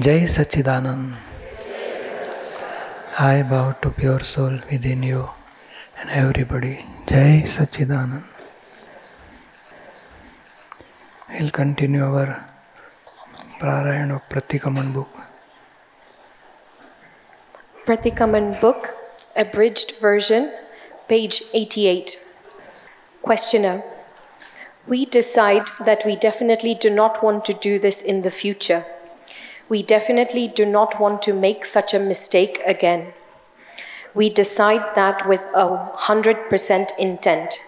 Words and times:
Jai 0.00 0.26
Sachidanand. 0.26 1.16
I 3.18 3.42
bow 3.42 3.72
to 3.82 3.90
pure 3.90 4.22
soul 4.22 4.60
within 4.70 5.02
you 5.02 5.28
and 6.00 6.08
everybody. 6.10 6.86
Jai 7.08 7.42
Sachidanand. 7.44 8.22
We'll 11.28 11.50
continue 11.50 12.04
our 12.04 12.46
Parayana 13.58 14.14
of 14.14 14.28
Pratikraman 14.28 14.94
book. 14.94 15.08
Pratikraman 17.84 18.60
book, 18.60 18.94
abridged 19.34 19.96
version, 19.96 20.52
page 21.08 21.42
88. 21.52 22.18
Questioner. 23.22 23.82
We 24.86 25.06
decide 25.06 25.66
that 25.84 26.06
we 26.06 26.14
definitely 26.14 26.76
do 26.76 26.88
not 26.88 27.20
want 27.20 27.44
to 27.46 27.52
do 27.52 27.80
this 27.80 28.00
in 28.00 28.22
the 28.22 28.30
future. 28.30 28.84
We 29.68 29.82
definitely 29.82 30.48
do 30.48 30.64
not 30.64 30.98
want 30.98 31.20
to 31.22 31.34
make 31.34 31.64
such 31.64 31.92
a 31.92 31.98
mistake 31.98 32.60
again. 32.66 33.12
We 34.14 34.30
decide 34.30 34.94
that 34.94 35.28
with 35.28 35.48
a 35.54 35.92
100% 35.94 36.98
intent. 36.98 37.60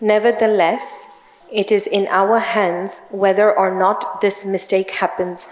Nevertheless, 0.00 1.08
it 1.50 1.72
is 1.72 1.86
in 1.86 2.06
our 2.08 2.38
hands 2.38 3.08
whether 3.10 3.50
or 3.50 3.74
not 3.74 4.20
this 4.20 4.44
mistake 4.44 4.90
happens. 4.90 5.48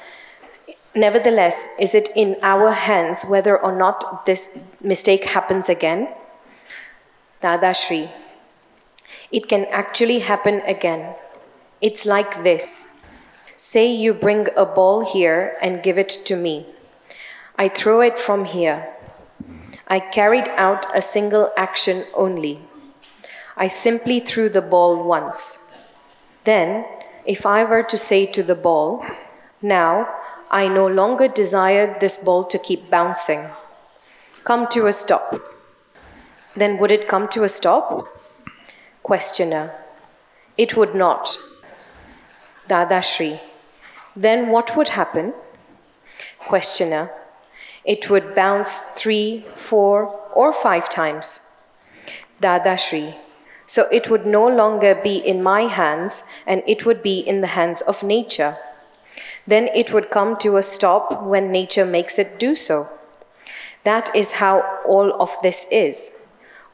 Nevertheless, 0.95 1.69
is 1.81 1.95
it 1.95 2.11
in 2.15 2.37
our 2.43 2.73
hands 2.73 3.25
whether 3.25 3.59
or 3.59 3.75
not 3.75 4.27
this 4.27 4.61
mistake 4.81 5.25
happens 5.25 5.69
again? 5.69 6.09
Dadashri. 7.43 8.11
It 9.33 9.49
can 9.49 9.65
actually 9.71 10.21
happen 10.21 10.61
again. 10.67 11.15
It's 11.81 12.07
like 12.07 12.43
this. 12.43 12.87
Say 13.57 13.93
you 13.95 14.15
bring 14.15 14.49
a 14.57 14.67
ball 14.67 15.05
here 15.05 15.57
and 15.63 15.83
give 15.83 15.99
it 15.99 16.09
to 16.27 16.37
me. 16.37 16.67
I 17.57 17.69
throw 17.69 18.01
it 18.01 18.19
from 18.19 18.45
here. 18.47 18.89
I 19.87 20.01
carried 20.01 20.49
out 20.57 20.87
a 20.95 21.03
single 21.03 21.53
action 21.57 22.05
only. 22.15 22.61
I 23.57 23.69
simply 23.69 24.21
threw 24.21 24.49
the 24.49 24.63
ball 24.63 25.05
once. 25.05 25.73
Then, 26.45 26.85
if 27.27 27.47
I 27.47 27.65
were 27.65 27.85
to 27.85 27.97
say 27.97 28.27
to 28.27 28.43
the 28.43 28.55
ball, 28.57 29.05
Now, 29.63 30.09
I 30.51 30.69
no 30.69 30.87
longer 30.87 31.29
desire 31.29 31.97
this 31.99 32.17
ball 32.17 32.45
to 32.45 32.59
keep 32.59 32.91
bouncing, 32.91 33.49
come 34.45 34.67
to 34.69 34.87
a 34.87 34.93
stop, 34.93 35.41
then 36.55 36.79
would 36.79 36.91
it 36.91 37.09
come 37.09 37.29
to 37.29 37.45
a 37.45 37.49
stop? 37.49 38.07
Questioner. 39.03 39.75
It 40.57 40.77
would 40.77 40.95
not. 40.95 41.39
Dadashri. 42.69 43.41
Then 44.17 44.49
what 44.49 44.77
would 44.77 44.91
happen? 44.91 45.35
Questioner. 46.39 47.11
It 47.85 48.09
would 48.09 48.35
bounce 48.35 48.81
three, 48.81 49.45
four, 49.55 50.07
or 50.35 50.53
five 50.53 50.89
times. 50.89 51.63
Dada 52.41 52.71
Dadashri. 52.71 53.15
So 53.67 53.87
it 53.91 54.11
would 54.11 54.27
no 54.27 54.47
longer 54.47 54.95
be 54.95 55.17
in 55.17 55.43
my 55.43 55.63
hands 55.63 56.23
and 56.47 56.63
it 56.67 56.85
would 56.85 57.03
be 57.03 57.19
in 57.21 57.41
the 57.41 57.49
hands 57.49 57.81
of 57.83 58.03
nature. 58.03 58.57
Then 59.47 59.69
it 59.75 59.93
would 59.93 60.11
come 60.11 60.37
to 60.39 60.57
a 60.57 60.63
stop 60.63 61.23
when 61.23 61.51
nature 61.51 61.85
makes 61.85 62.19
it 62.19 62.39
do 62.39 62.57
so. 62.57 62.89
That 63.85 64.15
is 64.15 64.33
how 64.33 64.63
all 64.87 65.13
of 65.21 65.37
this 65.43 65.67
is. 65.71 66.13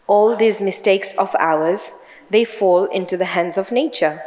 All 0.07 0.37
these 0.37 0.61
mistakes 0.61 1.15
of 1.15 1.35
ours, 1.39 1.93
they 2.31 2.45
fall 2.45 2.85
into 2.85 3.17
the 3.17 3.27
hands 3.37 3.59
of 3.59 3.73
nature. 3.73 4.23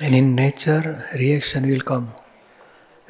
And 0.00 0.14
in 0.14 0.34
nature, 0.34 1.04
reaction 1.14 1.68
will 1.68 1.80
come. 1.80 2.12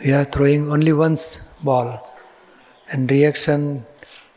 We 0.05 0.13
are 0.13 0.25
throwing 0.25 0.71
only 0.71 0.93
once 0.93 1.39
ball, 1.63 2.13
and 2.91 3.11
reaction 3.11 3.87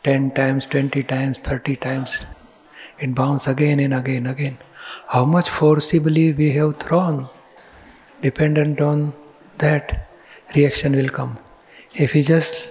10 0.04 0.30
times, 0.30 0.66
20 0.66 1.02
times, 1.02 1.38
30 1.38 1.76
times. 1.76 2.26
It 2.98 3.14
bounces 3.14 3.48
again 3.48 3.80
and 3.80 3.92
again, 3.92 4.26
again. 4.26 4.58
How 5.08 5.24
much 5.24 5.50
forcibly 5.50 6.32
we 6.32 6.52
have 6.52 6.76
thrown, 6.78 7.26
dependent 8.22 8.80
on 8.80 9.12
that, 9.58 10.08
reaction 10.54 10.94
will 10.94 11.08
come. 11.08 11.38
If 11.94 12.14
we 12.14 12.22
just 12.22 12.68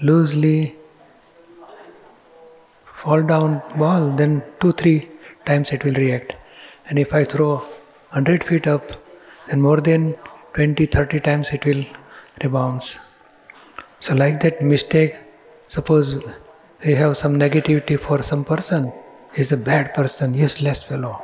loosely 0.00 0.76
fall 2.84 3.22
down 3.22 3.60
ball, 3.76 4.10
then 4.10 4.42
two, 4.60 4.70
three 4.70 5.08
times 5.44 5.72
it 5.72 5.84
will 5.84 5.94
react. 5.94 6.34
And 6.88 6.98
if 6.98 7.12
I 7.12 7.24
throw 7.24 7.56
100 7.56 8.44
feet 8.44 8.66
up, 8.66 8.82
then 9.50 9.60
more 9.60 9.80
than 9.80 10.14
20, 10.54 10.86
30 10.86 11.20
times 11.20 11.50
it 11.50 11.64
will 11.66 11.84
rebound. 12.42 12.82
So, 13.98 14.14
like 14.14 14.40
that 14.40 14.62
mistake, 14.62 15.16
suppose 15.66 16.24
we 16.84 16.94
have 16.94 17.16
some 17.16 17.38
negativity 17.38 17.98
for 17.98 18.22
some 18.22 18.44
person, 18.44 18.92
he's 19.34 19.52
a 19.52 19.56
bad 19.56 19.92
person, 19.92 20.34
useless 20.34 20.84
fellow. 20.84 21.20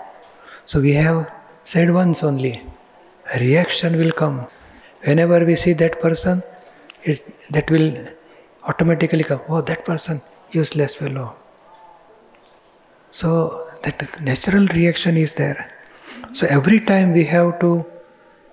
So, 0.65 0.81
we 0.81 0.95
have 0.95 1.33
said 1.63 1.91
once 1.93 2.25
only, 2.25 2.65
a 3.33 3.39
reaction 3.39 3.97
will 3.97 4.13
come. 4.13 4.49
Whenever 5.05 5.45
we 5.47 5.55
see 5.55 5.73
that 5.75 6.01
person, 6.01 6.43
it, 7.05 7.25
that 7.51 7.71
will 7.71 7.95
automatically 8.65 9.23
come, 9.23 9.41
oh, 9.49 9.61
that 9.61 9.85
person, 9.85 10.21
useless 10.51 10.97
fellow. 10.97 11.37
So, 13.13 13.63
that 13.85 14.21
natural 14.21 14.67
reaction 14.67 15.17
is 15.17 15.35
there. 15.35 15.73
So, 16.33 16.49
every 16.51 16.81
time 16.81 17.13
we 17.13 17.25
have 17.27 17.61
to 17.61 17.87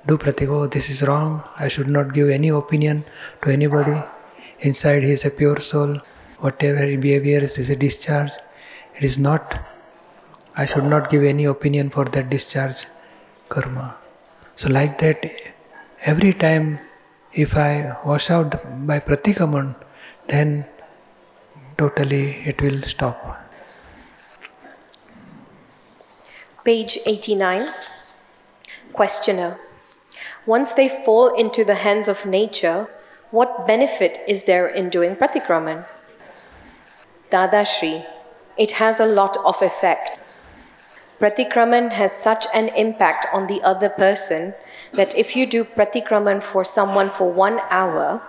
do 0.06 0.18
pratik, 0.18 0.50
oh, 0.50 0.68
this 0.68 0.90
is 0.90 1.04
wrong, 1.08 1.44
I 1.58 1.68
should 1.68 1.88
not 1.88 2.14
give 2.14 2.30
any 2.30 2.50
opinion 2.50 3.06
to 3.42 3.52
anybody. 3.52 4.02
Inside 4.60 5.04
he 5.04 5.12
is 5.12 5.26
a 5.26 5.30
pure 5.30 5.60
soul, 5.60 6.00
whatever 6.40 6.86
behavior 6.98 7.40
is, 7.40 7.58
is 7.58 7.70
a 7.70 7.76
discharge. 7.76 8.32
It 8.96 9.04
is 9.04 9.18
not, 9.18 9.60
I 10.56 10.66
should 10.66 10.86
not 10.86 11.10
give 11.10 11.24
any 11.24 11.46
opinion 11.46 11.90
for 11.90 12.06
that 12.06 12.30
discharge 12.30 12.86
karma. 13.50 13.96
So, 14.56 14.70
like 14.70 14.98
that, 15.00 15.26
every 16.02 16.34
time 16.34 16.80
if 17.32 17.58
I 17.58 17.96
wash 18.06 18.30
out 18.30 18.52
by 18.86 19.00
pratikraman, 19.00 19.76
then 20.28 20.66
totally 21.78 22.44
it 22.46 22.62
will 22.62 22.84
stop. 22.84 23.40
Page 26.64 27.00
89. 27.06 27.68
Questioner. 28.94 29.60
Once 30.46 30.74
they 30.74 30.90
fall 30.90 31.34
into 31.36 31.64
the 31.64 31.76
hands 31.76 32.08
of 32.08 32.26
nature, 32.26 32.88
what 33.32 33.66
benefit 33.66 34.20
is 34.28 34.44
there 34.44 34.68
in 34.68 34.90
doing 34.90 35.16
pratikraman? 35.16 35.86
Dadashri. 37.32 38.06
It 38.58 38.72
has 38.74 39.00
a 39.00 39.06
lot 39.06 39.38
of 39.46 39.62
effect. 39.62 40.20
Pratikraman 41.20 41.92
has 41.92 42.12
such 42.12 42.46
an 42.54 42.68
impact 42.76 43.26
on 43.34 43.48
the 43.48 43.62
other 43.62 43.90
person 43.90 44.54
that 44.92 45.18
if 45.18 45.36
you 45.36 45.48
do 45.48 45.64
pratikraman 45.64 46.44
for 46.44 46.64
someone 46.64 47.10
for 47.10 47.32
one 47.32 47.62
hour, 47.70 48.22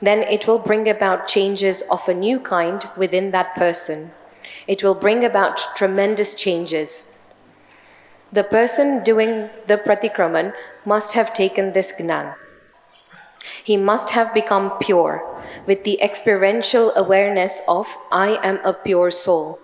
then 0.00 0.22
it 0.22 0.46
will 0.46 0.60
bring 0.60 0.88
about 0.88 1.26
changes 1.26 1.82
of 1.90 2.08
a 2.08 2.14
new 2.14 2.38
kind 2.38 2.84
within 2.96 3.32
that 3.32 3.54
person. 3.56 4.12
It 4.68 4.84
will 4.84 4.94
bring 4.94 5.24
about 5.24 5.58
tremendous 5.74 6.34
changes. 6.34 7.17
The 8.30 8.44
person 8.44 9.02
doing 9.02 9.48
the 9.66 9.78
pratikraman 9.78 10.52
must 10.84 11.14
have 11.14 11.32
taken 11.32 11.72
this 11.72 11.94
gnan. 11.98 12.34
He 13.64 13.76
must 13.76 14.10
have 14.10 14.34
become 14.34 14.76
pure 14.78 15.24
with 15.66 15.84
the 15.84 16.00
experiential 16.02 16.92
awareness 16.94 17.62
of 17.66 17.96
I 18.12 18.38
am 18.42 18.60
a 18.64 18.74
pure 18.74 19.10
soul. 19.10 19.60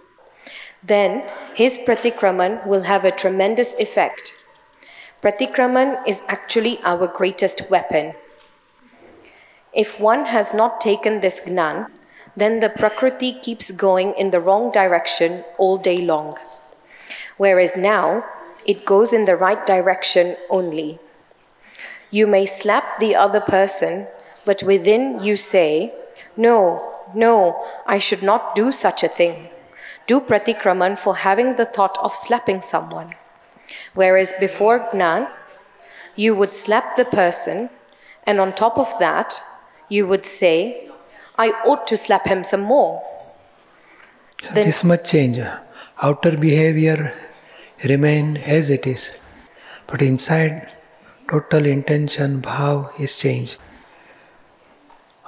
Then 0.83 1.25
his 1.55 1.79
pratikraman 1.79 2.67
will 2.67 2.85
have 2.85 3.05
a 3.05 3.11
tremendous 3.11 3.75
effect. 3.79 4.35
Pratikraman 5.21 6.01
is 6.07 6.23
actually 6.29 6.79
our 6.85 7.07
greatest 7.07 7.71
weapon. 7.71 8.15
If 9.75 10.01
one 10.01 10.27
has 10.27 10.55
not 10.55 10.81
taken 10.81 11.21
this 11.21 11.41
gnan, 11.45 11.89
then 12.37 12.61
the 12.61 12.71
prakriti 12.71 13.33
keeps 13.33 13.71
going 13.71 14.15
in 14.17 14.31
the 14.31 14.41
wrong 14.41 14.71
direction 14.71 15.45
all 15.59 15.77
day 15.77 16.01
long. 16.01 16.39
Whereas 17.37 17.77
now, 17.77 18.25
it 18.67 18.85
goes 18.85 19.13
in 19.13 19.25
the 19.25 19.37
right 19.37 19.65
direction 19.67 20.37
only. 20.49 20.99
You 22.11 22.27
may 22.27 22.47
slap 22.47 23.01
the 23.01 23.17
other 23.17 23.41
person, 23.41 24.07
but 24.45 24.63
within 24.63 25.23
you 25.23 25.37
say, 25.37 25.93
No, 26.37 26.95
no, 27.15 27.65
I 27.87 27.99
should 27.99 28.23
not 28.23 28.55
do 28.55 28.73
such 28.73 29.03
a 29.03 29.09
thing. 29.09 29.49
Do 30.07 30.21
pratikraman 30.21 30.99
for 30.99 31.17
having 31.17 31.57
the 31.57 31.65
thought 31.65 31.99
of 32.03 32.15
slapping 32.15 32.61
someone. 32.61 33.15
Whereas 33.95 34.33
before 34.39 34.89
Gnan, 34.93 35.29
you 36.15 36.35
would 36.35 36.55
slap 36.55 36.97
the 36.97 37.05
person, 37.05 37.71
and 38.25 38.39
on 38.41 38.53
top 38.53 38.79
of 38.79 38.93
that, 38.99 39.43
you 39.89 40.07
would 40.07 40.25
say, 40.25 40.89
I 41.37 41.51
ought 41.67 41.87
to 41.89 41.97
slap 41.97 42.27
him 42.27 42.45
some 42.45 42.61
more. 42.61 43.03
Then, 44.53 44.67
this 44.67 44.85
much 44.85 45.11
change. 45.11 45.41
Outer 46.03 46.37
behavior 46.37 47.15
remain 47.85 48.37
as 48.37 48.71
it 48.71 48.87
is, 48.87 49.13
but 49.87 50.03
inside 50.03 50.69
total 51.31 51.67
intention, 51.67 52.41
bhav 52.43 53.01
is 53.01 53.19
changed. 53.19 53.59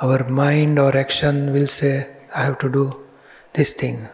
our 0.01 0.29
mind 0.29 0.79
or 0.79 0.97
action 0.97 1.53
will 1.53 1.67
say, 1.67 2.11
I 2.35 2.43
have 2.43 2.59
to 2.59 2.69
do 2.69 3.05
this 3.55 3.73
thing. 3.73 4.09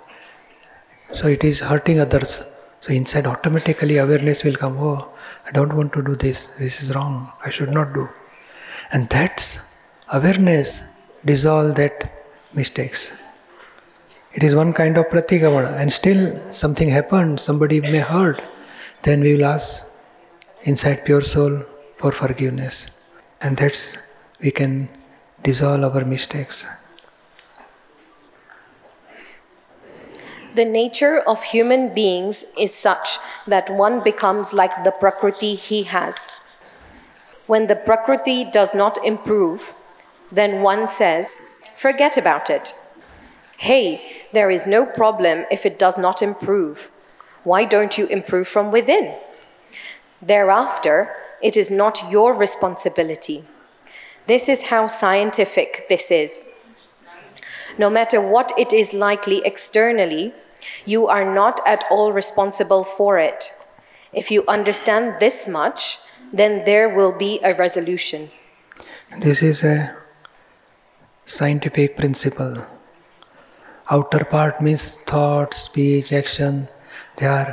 So 1.13 1.29
it 1.29 1.43
is 1.45 1.61
hurting 1.61 1.99
others. 2.01 2.43
So 2.81 2.93
inside 2.93 3.27
automatically 3.27 3.99
awareness 3.99 4.45
will 4.45 4.55
come, 4.55 4.77
oh, 4.79 5.09
I 5.47 5.51
don't 5.51 5.75
want 5.75 5.93
to 5.95 6.03
do 6.03 6.15
this, 6.17 6.49
this 6.59 6.83
is 6.83 6.95
wrong, 6.95 7.31
I 7.45 7.51
should 7.51 7.71
not 7.71 7.93
do. 7.93 8.09
And 8.93 9.09
that's 9.09 9.59
awareness 10.13 10.83
dissolve 11.25 11.77
that 11.77 12.13
mistakes. 12.53 13.13
It 14.35 14.43
is 14.43 14.57
one 14.57 14.73
kind 14.73 14.97
of 14.97 15.07
pratikamana, 15.09 15.79
and 15.79 15.93
still 15.93 16.39
something 16.51 16.89
happened, 16.89 17.39
somebody 17.39 17.81
may 17.81 17.99
hurt, 17.99 18.43
then 19.03 19.21
we 19.21 19.37
will 19.37 19.45
ask 19.45 19.87
inside 20.63 21.05
pure 21.05 21.21
soul 21.21 21.65
for 21.97 22.13
forgiveness. 22.13 22.87
And 23.43 23.57
that's 23.57 23.97
we 24.41 24.51
can 24.51 24.89
dissolve 25.43 25.95
our 25.95 26.05
mistakes. 26.05 26.65
The 30.55 30.65
nature 30.65 31.21
of 31.27 31.43
human 31.45 31.95
beings 31.95 32.45
is 32.59 32.75
such 32.75 33.19
that 33.47 33.71
one 33.71 34.03
becomes 34.03 34.53
like 34.53 34.85
the 34.85 34.93
Prakriti 34.93 35.55
he 35.55 35.85
has. 35.85 36.31
When 37.47 37.67
the 37.67 37.77
Prakriti 37.77 38.45
does 38.45 38.75
not 38.75 38.99
improve, 39.05 39.75
then 40.31 40.63
one 40.63 40.87
says, 40.87 41.41
forget 41.75 42.17
about 42.17 42.51
it. 42.51 42.75
Hey, 43.63 44.03
there 44.33 44.51
is 44.51 44.67
no 44.67 44.85
problem 44.85 45.47
if 45.49 45.65
it 45.65 45.79
does 45.79 45.97
not 45.97 46.21
improve. 46.21 46.91
Why 47.45 47.65
don't 47.65 47.97
you 47.97 48.07
improve 48.07 48.49
from 48.49 48.73
within? 48.73 49.15
Thereafter, 50.21 51.15
it 51.41 51.57
is 51.57 51.71
not 51.71 52.11
your 52.11 52.35
responsibility. 52.35 53.45
This 54.27 54.49
is 54.49 54.65
how 54.65 54.89
scientific 54.89 55.87
this 55.89 56.11
is. 56.11 56.65
No 57.79 57.89
matter 57.89 58.21
what 58.21 58.51
it 58.59 58.73
is 58.73 58.95
likely 58.95 59.43
externally, 59.45 60.35
you 60.85 61.07
are 61.07 61.25
not 61.25 61.61
at 61.65 61.85
all 61.89 62.13
responsible 62.13 62.83
for 62.83 63.17
it. 63.21 63.55
If 64.13 64.33
you 64.33 64.43
understand 64.49 65.21
this 65.21 65.47
much, 65.47 65.99
then 66.33 66.65
there 66.65 66.89
will 66.89 67.17
be 67.17 67.39
a 67.45 67.55
resolution. 67.55 68.31
This 69.21 69.41
is 69.41 69.63
a 69.63 69.95
scientific 71.25 71.97
principle. 71.97 72.72
Outer 73.95 74.25
part 74.25 74.63
means 74.67 74.97
thought, 75.11 75.53
speech, 75.53 76.15
action. 76.21 76.69
They 77.19 77.27
are 77.27 77.51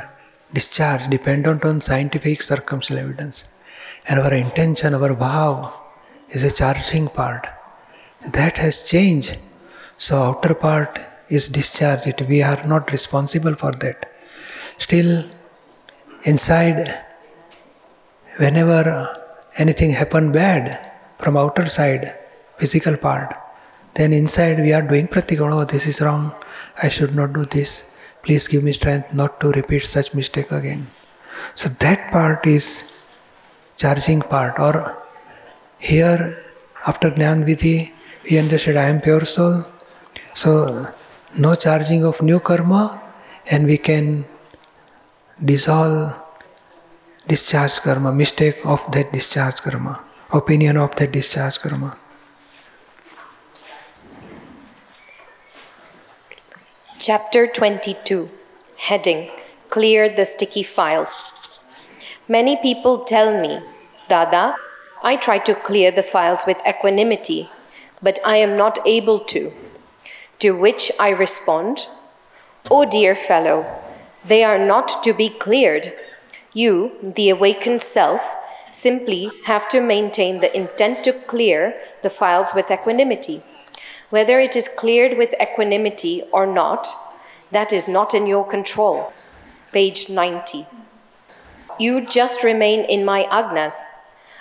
discharged, 0.54 1.10
dependent 1.10 1.66
on 1.66 1.82
scientific 1.88 2.40
circumstantial 2.40 3.04
evidence. 3.04 3.36
And 4.08 4.18
our 4.20 4.32
intention, 4.32 4.94
our 4.94 5.12
vow 5.12 5.50
is 6.30 6.42
a 6.44 6.50
charging 6.60 7.08
part. 7.08 7.46
That 8.38 8.56
has 8.56 8.88
changed. 8.88 9.36
So 9.98 10.22
outer 10.22 10.54
part 10.54 10.98
is 11.28 11.50
discharged. 11.50 12.18
We 12.22 12.42
are 12.42 12.66
not 12.66 12.90
responsible 12.90 13.54
for 13.62 13.72
that. 13.82 14.10
Still, 14.78 15.12
inside, 16.22 16.80
whenever 18.38 18.82
anything 19.58 19.90
happen 19.90 20.32
bad 20.32 20.64
from 21.18 21.36
outer 21.36 21.66
side, 21.66 22.14
physical 22.56 22.96
part, 22.96 23.36
then 23.94 24.12
inside 24.12 24.58
we 24.58 24.72
are 24.72 24.82
doing 24.82 25.08
pratikana, 25.08 25.60
oh, 25.60 25.64
this 25.64 25.86
is 25.86 26.00
wrong, 26.00 26.32
I 26.82 26.88
should 26.88 27.14
not 27.14 27.32
do 27.32 27.44
this. 27.44 27.96
Please 28.22 28.48
give 28.48 28.62
me 28.62 28.72
strength 28.72 29.12
not 29.12 29.40
to 29.40 29.50
repeat 29.50 29.82
such 29.82 30.14
mistake 30.14 30.50
again. 30.52 30.86
So 31.54 31.68
that 31.80 32.10
part 32.10 32.46
is 32.46 33.02
charging 33.76 34.20
part. 34.20 34.58
Or 34.58 34.96
here, 35.78 36.36
after 36.86 37.10
Gnan 37.10 37.44
Vidhi, 37.44 37.92
we 38.24 38.38
understood 38.38 38.76
I 38.76 38.88
am 38.88 39.00
pure 39.00 39.24
soul. 39.24 39.64
So 40.34 40.86
no 41.38 41.54
charging 41.54 42.04
of 42.04 42.22
new 42.22 42.40
karma, 42.40 43.00
and 43.50 43.66
we 43.66 43.78
can 43.78 44.26
dissolve 45.42 46.20
discharge 47.26 47.80
karma, 47.80 48.12
mistake 48.12 48.56
of 48.64 48.90
that 48.92 49.12
discharge 49.12 49.56
karma, 49.62 50.04
opinion 50.32 50.76
of 50.76 50.94
that 50.96 51.12
discharge 51.12 51.58
karma. 51.58 51.96
Chapter 57.02 57.46
22 57.46 58.28
Heading 58.76 59.30
Clear 59.70 60.10
the 60.10 60.26
Sticky 60.26 60.62
Files. 60.62 61.32
Many 62.28 62.58
people 62.58 62.98
tell 62.98 63.40
me, 63.40 63.60
Dada, 64.10 64.54
I 65.02 65.16
try 65.16 65.38
to 65.38 65.54
clear 65.54 65.90
the 65.90 66.02
files 66.02 66.44
with 66.46 66.60
equanimity, 66.68 67.48
but 68.02 68.18
I 68.22 68.36
am 68.36 68.54
not 68.54 68.86
able 68.86 69.18
to. 69.32 69.50
To 70.40 70.50
which 70.50 70.92
I 71.00 71.08
respond, 71.08 71.86
Oh 72.70 72.84
dear 72.84 73.14
fellow, 73.14 73.64
they 74.22 74.44
are 74.44 74.58
not 74.58 75.02
to 75.04 75.14
be 75.14 75.30
cleared. 75.30 75.94
You, 76.52 76.92
the 77.02 77.30
awakened 77.30 77.80
self, 77.80 78.36
simply 78.72 79.30
have 79.46 79.70
to 79.70 79.80
maintain 79.80 80.40
the 80.40 80.54
intent 80.54 81.02
to 81.04 81.14
clear 81.14 81.80
the 82.02 82.10
files 82.10 82.52
with 82.54 82.70
equanimity. 82.70 83.42
Whether 84.10 84.40
it 84.40 84.56
is 84.56 84.68
cleared 84.68 85.16
with 85.16 85.34
equanimity 85.40 86.22
or 86.32 86.46
not, 86.46 86.86
that 87.50 87.72
is 87.72 87.88
not 87.88 88.14
in 88.14 88.26
your 88.26 88.46
control. 88.46 89.12
Page 89.72 90.08
90. 90.08 90.66
You 91.78 92.04
just 92.06 92.44
remain 92.44 92.84
in 92.84 93.04
my 93.04 93.26
agnas. 93.30 93.84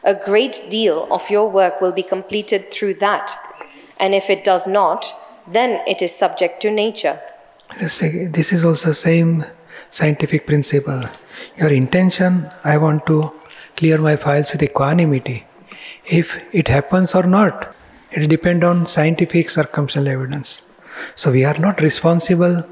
A 0.04 0.13
great 0.13 0.62
deal 0.69 1.07
of 1.12 1.30
your 1.30 1.50
work 1.50 1.81
will 1.81 1.92
be 1.92 2.04
completed 2.04 2.71
through 2.71 2.95
that. 2.95 3.38
And 4.00 4.13
if 4.13 4.30
it 4.30 4.44
does 4.44 4.68
not, 4.68 5.13
then 5.48 5.81
it 5.88 6.01
is 6.01 6.16
subject 6.16 6.62
to 6.62 6.71
nature. 6.71 7.19
This 7.80 8.51
is 8.51 8.66
also 8.66 8.89
the 8.89 8.95
same 8.95 9.45
scientific 9.89 10.48
principle. 10.48 11.04
Your 11.57 11.71
intention, 11.71 12.50
I 12.63 12.77
want 12.77 13.06
to 13.06 13.31
clear 13.75 14.00
my 14.00 14.16
files 14.16 14.51
with 14.51 14.63
equanimity. 14.63 15.45
If 16.06 16.42
it 16.54 16.68
happens 16.68 17.13
or 17.13 17.24
not, 17.24 17.75
it 18.12 18.30
depends 18.30 18.64
on 18.64 18.86
scientific 18.86 19.50
circumstantial 19.50 20.08
evidence. 20.08 20.62
So 21.16 21.32
we 21.32 21.46
are 21.46 21.58
not 21.58 21.82
responsible 21.82 22.64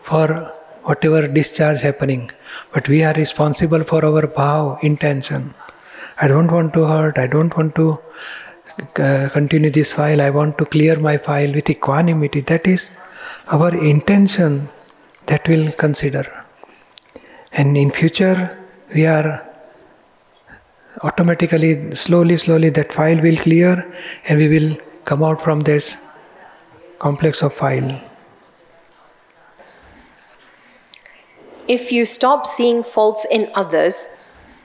for 0.00 0.52
whatever 0.82 1.26
discharge 1.28 1.82
happening, 1.82 2.30
but 2.72 2.88
we 2.88 3.02
are 3.02 3.12
responsible 3.14 3.82
for 3.84 4.04
our 4.04 4.26
vow, 4.26 4.78
intention. 4.82 5.54
I 6.20 6.28
don't 6.28 6.50
want 6.50 6.72
to 6.74 6.86
hurt, 6.86 7.18
I 7.18 7.26
don't 7.26 7.54
want 7.56 7.74
to 7.74 7.98
uh, 8.98 9.28
continue 9.32 9.70
this 9.70 9.92
file, 9.92 10.20
I 10.20 10.30
want 10.30 10.58
to 10.58 10.64
clear 10.64 10.98
my 10.98 11.18
file 11.18 11.52
with 11.52 11.68
equanimity. 11.68 12.40
That 12.40 12.66
is 12.66 12.90
our 13.48 13.74
intention 13.74 14.68
that 15.26 15.46
will 15.48 15.72
consider. 15.72 16.24
And 17.52 17.76
in 17.76 17.90
future, 17.90 18.56
we 18.94 19.06
are 19.06 19.46
automatically, 21.02 21.94
slowly, 21.94 22.36
slowly, 22.36 22.70
that 22.70 22.92
file 22.92 23.20
will 23.20 23.36
clear 23.36 23.92
and 24.28 24.38
we 24.38 24.48
will 24.48 24.76
come 25.06 25.22
out 25.24 25.40
from 25.40 25.60
this 25.60 25.96
complex 26.98 27.42
of 27.42 27.54
file. 27.54 27.90
If 31.68 31.90
you 31.90 32.04
stop 32.04 32.46
seeing 32.46 32.82
faults 32.82 33.26
in 33.30 33.50
others, 33.54 34.08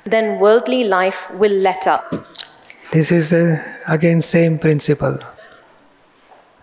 then 0.04 0.40
worldly 0.40 0.84
life 0.84 1.32
will 1.32 1.58
let 1.70 1.88
up. 1.88 2.14
This 2.92 3.12
is 3.12 3.32
uh, 3.34 3.64
again 3.88 4.22
same 4.22 4.60
principle. 4.60 5.18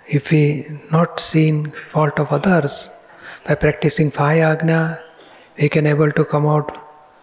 If 0.07 0.31
we 0.31 0.67
not 0.93 1.21
seen 1.21 1.73
fault 1.93 2.19
of 2.19 2.33
others, 2.33 2.89
by 3.47 3.55
practicing 3.55 4.11
five 4.11 4.41
agna, 4.41 5.03
we 5.59 5.69
can 5.69 5.87
able 5.87 6.13
to 6.13 6.25
come 6.25 6.47
out 6.47 6.77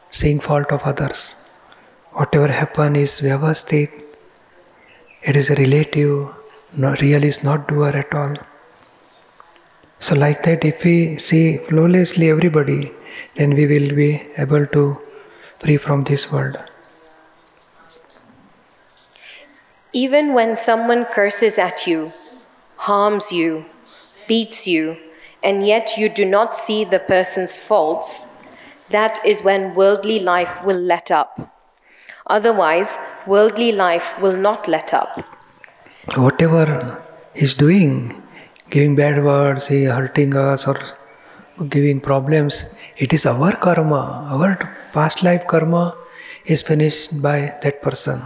seeing 0.10 0.40
fault 0.40 0.72
of 0.72 0.82
others. 0.84 1.36
Whatever 2.14 2.48
happen 2.48 2.96
is 2.96 3.22
vyavasthit. 3.22 3.92
It 5.22 5.36
is 5.36 5.50
a 5.50 5.56
relative, 5.56 6.34
no, 6.78 6.96
real 7.02 7.24
is 7.24 7.44
not 7.44 7.68
doer 7.68 7.90
at 7.90 8.14
all. 8.14 8.36
So 10.00 10.14
like 10.16 10.44
that, 10.44 10.66
if 10.66 10.84
we 10.84 11.18
see 11.18 11.58
flawlessly 11.58 12.30
everybody, 12.30 12.92
then 13.36 13.56
we 13.56 13.66
will 13.66 13.96
be 13.96 14.28
able 14.38 14.66
to 14.68 15.02
free 15.60 15.78
from 15.78 16.04
this 16.04 16.32
world. 16.32 16.58
Even 19.94 20.34
when 20.34 20.56
someone 20.56 21.06
curses 21.06 21.58
at 21.58 21.88
you, 21.88 22.12
harms 22.76 23.32
you, 23.32 23.66
beats 24.28 24.68
you, 24.68 24.98
and 25.42 25.66
yet 25.66 25.98
you 25.98 26.10
do 26.10 26.26
not 26.26 26.54
see 26.54 26.84
the 26.84 27.00
person's 27.00 27.58
faults, 27.58 28.44
that 28.90 29.20
is 29.26 29.44
when 29.44 29.74
worldly 29.74 30.20
life 30.20 30.64
will 30.66 30.80
let 30.80 31.10
up. 31.10 31.56
Otherwise, 32.28 32.98
worldly 33.26 33.72
life 33.72 34.20
will 34.22 34.36
not 34.36 34.68
let 34.68 34.94
up. 34.94 35.35
Whatever 36.14 37.04
he's 37.34 37.56
doing, 37.56 38.22
giving 38.70 38.96
bad 38.96 39.24
words, 39.24 39.68
he 39.68 39.86
hurting 39.86 40.36
us 40.36 40.68
or 40.68 40.80
giving 41.68 42.00
problems, 42.00 42.66
it 42.96 43.12
is 43.12 43.26
our 43.26 43.54
karma. 43.54 44.28
Our 44.32 44.58
past 44.94 45.24
life 45.24 45.48
karma 45.48 45.96
is 46.46 46.62
finished 46.62 47.22
by 47.22 47.58
that 47.64 47.82
person. 47.82 48.22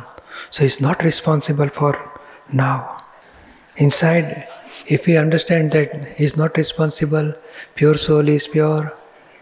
So 0.49 0.63
he's 0.63 0.81
not 0.81 1.03
responsible 1.03 1.69
for 1.69 1.95
now. 2.51 2.97
inside, 3.79 4.47
if 4.87 5.07
we 5.07 5.15
understand 5.17 5.71
that 5.71 5.89
he's 6.17 6.35
not 6.35 6.57
responsible, 6.57 7.33
pure 7.75 7.95
soul 7.95 8.27
is 8.27 8.47
pure, 8.47 8.93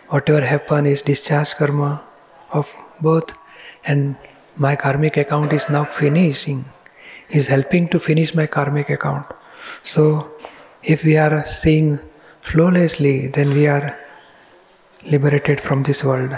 whatever 0.10 0.46
happen 0.46 0.86
is 0.86 1.02
discharge 1.02 1.56
karma 1.56 2.04
of 2.52 2.72
both, 3.02 3.34
and 3.84 4.16
my 4.56 4.76
karmic 4.76 5.18
account 5.18 5.52
is 5.54 5.70
now 5.70 5.84
finishing. 5.84 6.66
Is 7.30 7.48
helping 7.48 7.88
to 7.90 8.00
finish 8.00 8.34
my 8.34 8.48
karmic 8.48 8.90
account. 8.90 9.26
So, 9.84 10.32
if 10.84 11.04
we 11.04 11.18
are 11.18 11.46
seeing 11.46 12.00
flawlessly, 12.42 13.28
then 13.28 13.54
we 13.54 13.68
are 13.68 13.98
liberated 15.04 15.60
from 15.60 15.84
this 15.84 16.04
world. 16.04 16.38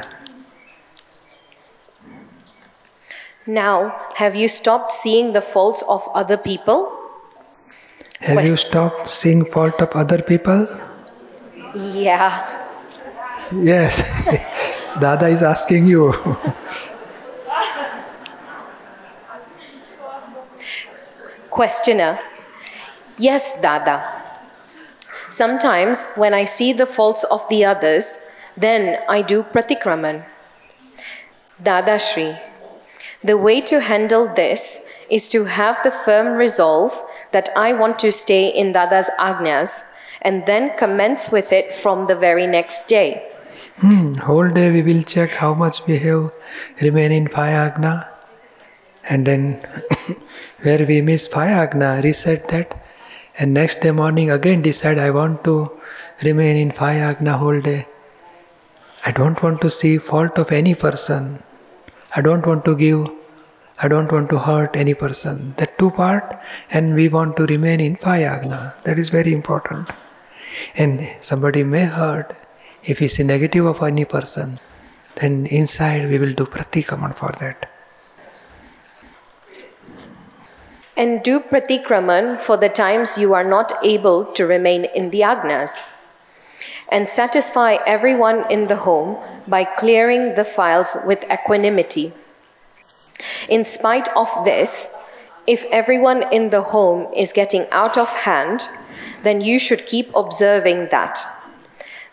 Now, 3.46 3.96
have 4.16 4.36
you 4.36 4.48
stopped 4.48 4.92
seeing 4.92 5.34
the 5.34 5.42
faults 5.42 5.84
of 5.88 6.08
other 6.14 6.38
people? 6.38 6.96
Have 8.22 8.46
you 8.46 8.58
stopped 8.58 9.10
seeing 9.10 9.46
fault 9.46 9.82
of 9.82 9.90
other 9.96 10.22
people? 10.22 10.68
Yeah. 11.94 12.46
Yes. 13.52 14.04
Dada 15.00 15.28
is 15.28 15.42
asking 15.42 15.88
you. 15.88 16.14
Questioner. 21.60 22.18
Yes, 23.18 23.62
Dada. 23.62 24.02
Sometimes 25.30 26.08
when 26.16 26.34
I 26.34 26.46
see 26.46 26.72
the 26.72 26.86
faults 26.86 27.26
of 27.26 27.46
the 27.50 27.66
others, 27.66 28.18
then 28.56 29.00
I 29.10 29.22
do 29.22 29.44
pratikraman. 29.44 30.24
Dadashri. 31.62 32.40
The 33.22 33.36
way 33.36 33.60
to 33.60 33.82
handle 33.82 34.34
this 34.34 34.90
is 35.12 35.28
to 35.36 35.44
have 35.52 35.84
the 35.84 35.92
firm 35.92 36.38
resolve 36.38 37.04
that 37.34 37.50
I 37.58 37.74
want 37.74 38.00
to 38.00 38.12
stay 38.14 38.48
in 38.48 38.72
Dada's 38.72 39.12
agnyas 39.20 39.84
and 40.22 40.46
then 40.46 40.78
commence 40.78 41.30
with 41.30 41.52
it 41.52 41.74
from 41.74 42.06
the 42.06 42.16
very 42.16 42.48
next 42.48 42.88
day. 42.88 43.28
Hmm, 43.80 44.14
whole 44.14 44.50
day 44.50 44.72
we 44.72 44.82
will 44.82 45.04
check 45.04 45.32
how 45.32 45.54
much 45.54 45.86
we 45.86 45.98
have 45.98 46.32
remain 46.82 47.12
in 47.12 47.28
Five 47.28 47.52
Agna 47.52 48.19
and 49.10 49.26
then 49.26 49.56
where 50.62 50.86
we 50.86 51.02
miss 51.02 51.28
Five 51.28 51.50
Agna, 51.50 52.02
reset 52.04 52.48
that 52.50 52.80
and 53.40 53.54
next 53.54 53.80
day 53.82 53.92
morning 53.92 54.30
again 54.30 54.62
decide 54.62 55.00
I 55.00 55.12
want 55.12 55.44
to 55.46 55.72
remain 56.24 56.58
in 56.58 56.72
Five 56.72 56.98
Agna 56.98 57.38
whole 57.38 57.62
day. 57.62 57.88
I 59.06 59.12
don't 59.12 59.42
want 59.42 59.62
to 59.62 59.70
see 59.70 59.98
fault 59.98 60.38
of 60.38 60.52
any 60.52 60.76
person. 60.76 61.42
I 62.16 62.22
don't 62.22 62.46
want 62.46 62.66
to 62.66 62.76
give, 62.76 63.08
I 63.82 63.88
don't 63.88 64.12
want 64.12 64.30
to 64.32 64.40
hurt 64.40 64.76
any 64.76 64.94
person. 64.94 65.54
That 65.58 65.80
two 65.80 65.90
part 65.92 66.38
and 66.70 66.96
we 66.96 67.08
want 67.08 67.38
to 67.38 67.46
remain 67.46 67.80
in 67.80 67.96
Five 67.96 68.24
Agna. 68.24 68.76
That 68.84 69.00
is 69.00 69.10
very 69.10 69.34
important. 69.34 69.90
And 70.76 71.10
somebody 71.22 71.64
may 71.64 71.86
hurt 71.86 72.36
if 72.84 73.00
we 73.00 73.08
see 73.08 73.24
negative 73.24 73.66
of 73.66 73.82
any 73.82 74.06
person, 74.06 74.60
then 75.16 75.46
inside 75.46 76.10
we 76.10 76.18
will 76.18 76.34
do 76.34 76.46
pratikraman 76.46 77.16
for 77.16 77.32
that. 77.40 77.70
And 81.00 81.24
do 81.24 81.40
pratikraman 81.40 82.42
for 82.42 82.58
the 82.58 82.68
times 82.68 83.18
you 83.18 83.34
are 83.34 83.46
not 83.46 83.72
able 83.82 84.26
to 84.34 84.46
remain 84.46 84.84
in 84.84 85.12
the 85.12 85.22
agnas. 85.22 85.82
And 86.92 87.08
satisfy 87.08 87.78
everyone 87.88 88.44
in 88.52 88.68
the 88.68 88.76
home 88.76 89.18
by 89.48 89.64
clearing 89.64 90.36
the 90.36 90.44
files 90.44 90.98
with 91.06 91.24
equanimity. 91.32 92.12
In 93.48 93.64
spite 93.64 94.10
of 94.14 94.28
this, 94.44 94.94
if 95.48 95.64
everyone 95.72 96.26
in 96.34 96.50
the 96.50 96.64
home 96.64 97.08
is 97.16 97.32
getting 97.32 97.66
out 97.72 97.98
of 97.98 98.10
hand, 98.10 98.68
then 99.24 99.40
you 99.40 99.58
should 99.58 99.86
keep 99.86 100.14
observing 100.14 100.90
that. 100.92 101.26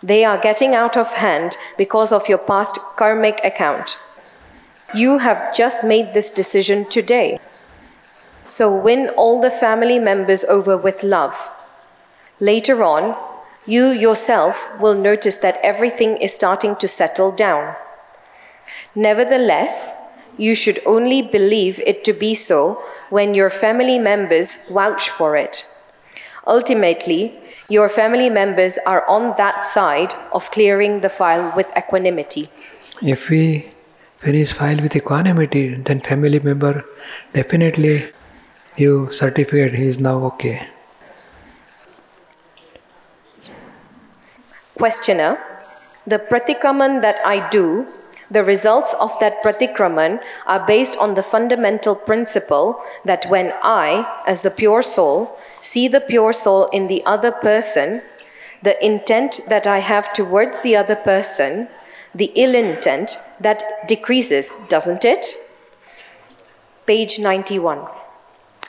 They 0.00 0.25
are 0.25 0.38
getting 0.38 0.76
out 0.76 0.97
of 0.97 1.14
hand 1.14 1.57
because 1.76 2.12
of 2.12 2.28
your 2.28 2.38
past 2.38 2.78
karmic 2.97 3.40
account. 3.43 3.99
You 4.95 5.19
have 5.19 5.57
just 5.57 5.83
made 5.83 6.14
this 6.14 6.31
decision 6.31 6.85
today. 6.85 7.40
So 8.47 8.75
win 8.81 9.09
all 9.17 9.41
the 9.41 9.50
family 9.50 9.99
members 9.99 10.45
over 10.45 10.76
with 10.76 11.03
love. 11.03 11.50
Later 12.38 12.85
on, 12.85 13.17
you 13.67 13.88
yourself 13.88 14.71
will 14.81 14.95
notice 14.95 15.37
that 15.37 15.59
everything 15.62 16.17
is 16.19 16.33
starting 16.33 16.76
to 16.76 16.87
settle 16.87 17.33
down. 17.33 17.75
Nevertheless, 18.95 19.93
you 20.38 20.55
should 20.55 20.81
only 20.87 21.23
believe 21.23 21.81
it 21.81 22.05
to 22.05 22.12
be 22.12 22.35
so 22.35 22.83
when 23.11 23.35
your 23.35 23.50
family 23.50 23.99
members 23.99 24.57
vouch 24.71 25.09
for 25.09 25.37
it. 25.37 25.67
Ultimately, 26.47 27.35
your 27.69 27.88
family 27.88 28.31
members 28.31 28.79
are 28.87 29.05
on 29.09 29.35
that 29.38 29.62
side 29.62 30.15
of 30.33 30.50
clearing 30.53 31.00
the 31.00 31.09
file 31.09 31.53
with 31.57 31.67
equanimity. 31.76 32.49
If 33.03 33.31
we 33.31 33.71
finish 34.19 34.53
file 34.53 34.76
with 34.76 34.95
equanimity, 34.95 35.75
then 35.75 36.00
family 36.00 36.38
member 36.38 36.85
definitely 37.33 38.12
you 38.76 39.11
certificate 39.11 39.75
he 39.75 39.87
is 39.87 39.99
now 39.99 40.25
okay. 40.25 40.68
Questioner, 44.76 45.38
the 46.06 46.18
pratikraman 46.18 47.00
that 47.00 47.18
I 47.25 47.49
do, 47.49 47.88
the 48.30 48.45
results 48.45 48.95
of 49.00 49.18
that 49.21 49.42
pratikraman 49.42 50.21
are 50.47 50.66
based 50.66 50.99
on 50.99 51.14
the 51.14 51.23
fundamental 51.23 51.95
principle 51.95 52.83
that 53.04 53.25
when 53.28 53.54
I, 53.62 54.23
as 54.26 54.42
the 54.42 54.50
pure 54.50 54.83
soul, 54.83 55.38
see 55.61 55.88
the 55.88 56.00
pure 56.00 56.33
soul 56.33 56.66
in 56.73 56.88
the 56.88 57.04
other 57.06 57.33
person, 57.33 58.02
the 58.62 58.85
intent 58.85 59.40
that 59.49 59.66
I 59.66 59.78
have 59.78 60.12
towards 60.12 60.61
the 60.61 60.76
other 60.76 60.97
person, 60.97 61.68
the 62.14 62.33
ill 62.35 62.54
intent, 62.54 63.18
that 63.40 63.62
decreases, 63.87 64.59
doesn't 64.68 65.04
it? 65.04 65.35
Page 66.87 67.18
91. 67.18 67.87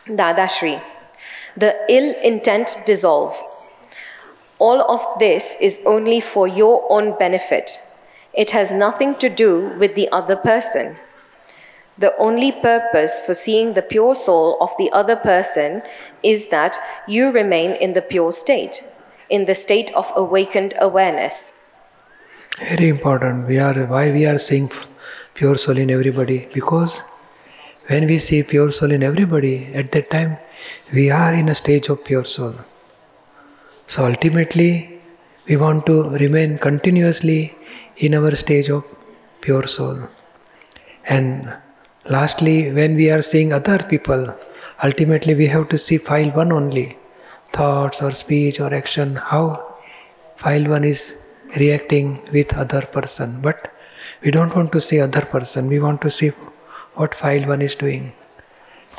Dadashri. 0.08 0.82
The 1.56 1.76
ill 1.90 2.16
intent 2.24 2.78
dissolve. 2.86 3.42
All 4.60 4.82
of 4.92 5.02
this 5.20 5.56
is 5.62 5.82
only 5.86 6.20
for 6.20 6.48
your 6.48 6.86
own 6.90 7.18
benefit. 7.18 7.80
It 8.34 8.52
has 8.52 8.74
nothing 8.74 9.16
to 9.16 9.30
do 9.30 9.76
with 9.80 9.96
the 9.96 10.10
other 10.12 10.36
person. 10.36 10.98
The 11.98 12.16
only 12.18 12.52
purpose 12.52 13.20
for 13.20 13.34
seeing 13.34 13.74
the 13.74 13.82
pure 13.82 14.14
soul 14.14 14.58
of 14.62 14.70
the 14.78 14.92
other 14.92 15.16
person 15.16 15.82
is 16.22 16.50
that 16.50 16.78
you 17.08 17.32
remain 17.32 17.72
in 17.72 17.94
the 17.94 18.04
pure 18.04 18.32
state, 18.32 18.84
in 19.30 19.46
the 19.46 19.56
state 19.56 19.92
of 19.96 20.12
awakened 20.16 20.76
awareness. 20.80 21.72
Very 22.60 22.90
important. 22.90 23.48
We 23.48 23.58
are 23.58 23.74
why 23.86 24.12
we 24.12 24.26
are 24.28 24.38
seeing 24.38 24.70
pure 25.34 25.58
soul 25.58 25.78
in 25.78 25.90
everybody 25.90 26.48
because 26.54 27.04
when 27.90 28.06
we 28.08 28.18
see 28.18 28.44
pure 28.44 28.72
soul 28.72 28.92
in 28.92 29.04
everybody, 29.04 29.74
at 29.74 29.92
that 29.94 30.10
time 30.12 30.38
we 30.94 31.10
are 31.10 31.34
in 31.34 31.50
a 31.50 31.56
stage 31.56 31.88
of 31.90 32.04
pure 32.04 32.26
soul. 32.26 32.54
So 33.88 34.06
ultimately, 34.06 35.00
we 35.48 35.56
want 35.56 35.86
to 35.86 36.10
remain 36.10 36.58
continuously 36.58 37.56
in 37.98 38.14
our 38.14 38.36
stage 38.36 38.70
of 38.70 38.84
pure 39.40 39.66
soul. 39.66 39.98
And 41.08 41.56
lastly, 42.10 42.72
when 42.74 42.96
we 42.96 43.10
are 43.10 43.22
seeing 43.22 43.54
other 43.54 43.80
people, 43.80 44.38
ultimately 44.84 45.36
we 45.36 45.48
have 45.48 45.70
to 45.70 45.78
see 45.78 45.98
file 45.98 46.32
one 46.32 46.52
only 46.52 46.98
thoughts 47.54 48.02
or 48.02 48.12
speech 48.12 48.60
or 48.60 48.74
action, 48.74 49.16
how 49.16 49.76
file 50.36 50.66
one 50.66 50.84
is 50.84 51.18
reacting 51.56 52.22
with 52.34 52.58
other 52.58 52.82
person. 52.82 53.40
But 53.42 53.74
we 54.22 54.32
don't 54.32 54.54
want 54.54 54.74
to 54.74 54.82
see 54.82 55.00
other 55.00 55.22
person, 55.22 55.68
we 55.68 55.80
want 55.80 56.02
to 56.02 56.10
see 56.10 56.32
what 56.98 57.14
file 57.14 57.48
one 57.48 57.62
is 57.62 57.76
doing. 57.76 58.14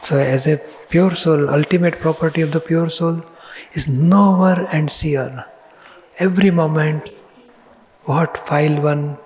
So, 0.02 0.16
as 0.18 0.46
a 0.46 0.58
pure 0.88 1.14
soul, 1.14 1.50
ultimate 1.50 1.96
property 1.98 2.42
of 2.42 2.52
the 2.52 2.60
pure 2.60 2.88
soul 2.88 3.24
is 3.72 3.88
knower 3.88 4.66
and 4.72 4.90
seer. 4.90 5.44
Every 6.18 6.50
moment, 6.50 7.10
what 8.04 8.38
file 8.48 8.80
one 8.80 9.18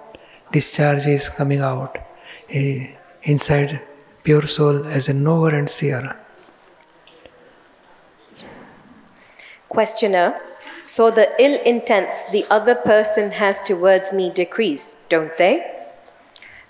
discharge 0.51 1.07
is 1.07 1.29
coming 1.29 1.61
out 1.61 1.99
eh, 2.51 2.95
inside 3.23 3.83
pure 4.25 4.47
soul 4.47 4.87
as 4.87 5.09
a 5.09 5.15
knower 5.15 5.55
and 5.55 5.69
seer. 5.69 6.17
Questioner, 9.69 10.41
so 10.87 11.11
the 11.11 11.31
ill 11.39 11.61
intents 11.65 12.31
the 12.31 12.45
other 12.51 12.75
person 12.75 13.31
has 13.33 13.63
towards 13.63 14.13
me 14.13 14.31
decrease, 14.31 15.07
don't 15.09 15.37
they? 15.37 15.55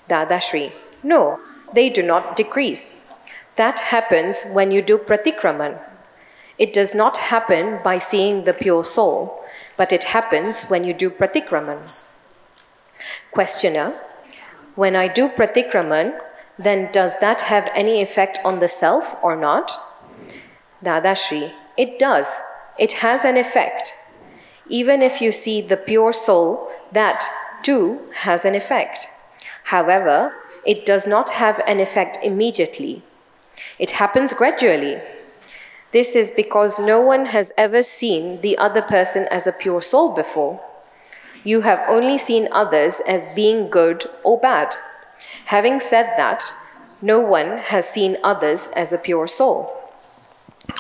Dadashri, 0.08 0.72
no, 1.02 1.40
they 1.72 1.88
do 1.88 2.02
not 2.02 2.36
decrease. 2.36 2.90
That 3.56 3.80
happens 3.80 4.44
when 4.44 4.72
you 4.72 4.82
do 4.82 4.98
pratikraman. 4.98 5.78
It 6.58 6.72
does 6.72 6.94
not 6.94 7.16
happen 7.16 7.80
by 7.82 7.98
seeing 7.98 8.44
the 8.44 8.54
pure 8.54 8.84
soul, 8.84 9.42
but 9.76 9.92
it 9.92 10.04
happens 10.04 10.64
when 10.64 10.84
you 10.84 10.94
do 10.94 11.10
pratikraman. 11.10 11.92
Questioner, 13.30 13.94
when 14.74 14.96
I 14.96 15.08
do 15.08 15.28
pratikraman, 15.28 16.18
then 16.58 16.90
does 16.92 17.18
that 17.20 17.42
have 17.42 17.70
any 17.74 18.00
effect 18.02 18.38
on 18.44 18.58
the 18.58 18.68
self 18.68 19.16
or 19.22 19.36
not? 19.36 19.72
Dadashri, 20.84 21.52
It 21.76 21.98
does. 21.98 22.42
It 22.78 22.94
has 23.04 23.24
an 23.24 23.36
effect. 23.36 23.94
Even 24.68 25.02
if 25.02 25.20
you 25.20 25.32
see 25.32 25.60
the 25.60 25.76
pure 25.76 26.12
soul, 26.12 26.70
that 26.92 27.24
too 27.62 28.00
has 28.22 28.44
an 28.44 28.54
effect. 28.54 29.08
However, 29.64 30.34
it 30.66 30.86
does 30.86 31.06
not 31.06 31.30
have 31.30 31.60
an 31.66 31.80
effect 31.80 32.18
immediately. 32.22 33.02
It 33.78 33.92
happens 33.92 34.34
gradually. 34.34 35.00
This 35.92 36.16
is 36.16 36.30
because 36.30 36.78
no 36.78 37.00
one 37.00 37.26
has 37.26 37.52
ever 37.58 37.82
seen 37.82 38.40
the 38.40 38.56
other 38.56 38.82
person 38.82 39.26
as 39.30 39.46
a 39.46 39.52
pure 39.52 39.82
soul 39.82 40.14
before. 40.14 40.60
You 41.44 41.62
have 41.62 41.80
only 41.88 42.18
seen 42.18 42.48
others 42.52 43.02
as 43.06 43.26
being 43.34 43.68
good 43.68 44.06
or 44.24 44.38
bad. 44.38 44.76
Having 45.46 45.80
said 45.80 46.14
that, 46.16 46.44
no 47.02 47.18
one 47.18 47.58
has 47.58 47.88
seen 47.88 48.16
others 48.22 48.68
as 48.76 48.92
a 48.92 48.98
pure 48.98 49.26
soul. 49.26 49.72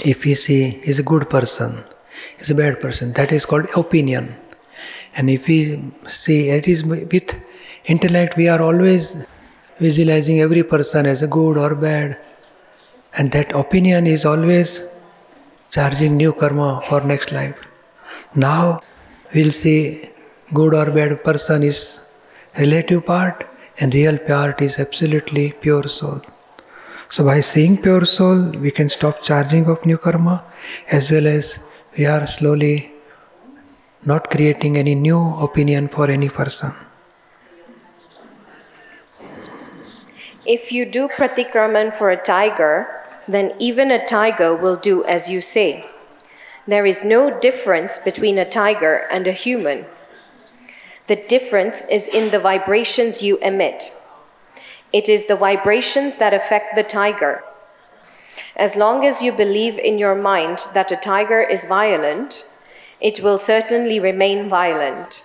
If 0.04 0.24
we 0.24 0.34
see 0.34 0.80
is 0.84 0.98
a 0.98 1.02
good 1.02 1.28
person, 1.28 1.84
is 2.38 2.50
a 2.50 2.54
bad 2.54 2.80
person, 2.80 3.12
that 3.14 3.32
is 3.32 3.44
called 3.44 3.66
opinion. 3.76 4.36
And 5.16 5.28
if 5.28 5.48
we 5.48 5.92
see 6.06 6.48
it 6.50 6.68
is 6.68 6.84
with 6.84 7.38
intellect, 7.84 8.36
we 8.36 8.48
are 8.48 8.62
always 8.62 9.26
visualizing 9.86 10.40
every 10.40 10.62
person 10.72 11.06
as 11.06 11.22
a 11.22 11.26
good 11.36 11.58
or 11.58 11.74
bad. 11.74 12.18
And 13.16 13.30
that 13.32 13.52
opinion 13.62 14.06
is 14.06 14.24
always 14.24 14.82
charging 15.70 16.16
new 16.16 16.32
karma 16.32 16.80
for 16.88 17.00
next 17.12 17.32
life. 17.32 17.58
Now 18.34 18.80
we'll 19.34 19.56
see 19.64 20.10
good 20.54 20.74
or 20.74 20.90
bad 20.90 21.22
person 21.24 21.62
is 21.62 21.78
relative 22.58 23.04
part 23.06 23.48
and 23.80 23.94
real 23.94 24.18
part 24.18 24.62
is 24.62 24.78
absolutely 24.78 25.52
pure 25.52 25.88
soul. 25.88 26.20
So 27.08 27.24
by 27.24 27.40
seeing 27.40 27.76
pure 27.76 28.04
soul, 28.04 28.38
we 28.64 28.70
can 28.70 28.88
stop 28.88 29.22
charging 29.22 29.66
of 29.66 29.84
new 29.84 29.98
karma 29.98 30.44
as 30.90 31.10
well 31.10 31.26
as 31.26 31.58
we 31.96 32.06
are 32.06 32.26
slowly 32.26 32.92
not 34.04 34.30
creating 34.30 34.76
any 34.76 34.94
new 34.94 35.20
opinion 35.48 35.88
for 35.88 36.10
any 36.10 36.28
person. 36.28 36.72
If 40.46 40.72
you 40.72 40.84
do 40.84 41.08
pratikraman 41.08 41.94
for 41.94 42.10
a 42.10 42.16
tiger, 42.16 42.88
then 43.28 43.54
even 43.58 43.90
a 43.90 44.04
tiger 44.04 44.54
will 44.54 44.76
do 44.76 45.04
as 45.04 45.30
you 45.30 45.40
say. 45.40 45.88
There 46.66 46.86
is 46.86 47.04
no 47.04 47.38
difference 47.38 47.98
between 47.98 48.38
a 48.38 48.48
tiger 48.48 49.06
and 49.10 49.26
a 49.26 49.32
human. 49.32 49.86
The 51.06 51.16
difference 51.16 51.82
is 51.90 52.08
in 52.08 52.30
the 52.30 52.38
vibrations 52.38 53.22
you 53.22 53.38
emit. 53.38 53.94
It 54.92 55.08
is 55.08 55.26
the 55.26 55.36
vibrations 55.36 56.16
that 56.16 56.34
affect 56.34 56.74
the 56.74 56.82
tiger. 56.82 57.44
As 58.56 58.76
long 58.76 59.04
as 59.04 59.22
you 59.22 59.32
believe 59.32 59.78
in 59.78 59.98
your 59.98 60.14
mind 60.14 60.66
that 60.74 60.92
a 60.92 60.96
tiger 60.96 61.40
is 61.40 61.66
violent, 61.66 62.46
it 63.00 63.20
will 63.20 63.38
certainly 63.38 63.98
remain 63.98 64.48
violent. 64.48 65.24